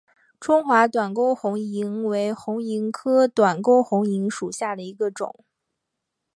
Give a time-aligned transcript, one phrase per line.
[0.39, 5.45] 中华短沟红萤为红萤科短沟红萤属下的一个种。